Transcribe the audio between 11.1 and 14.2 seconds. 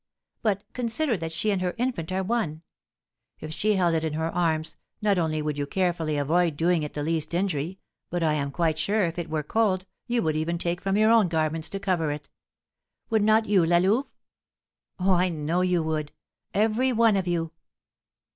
own garments to cover it. Would not you, La Louve?